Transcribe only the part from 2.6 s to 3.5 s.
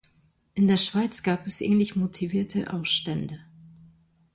Aufstände.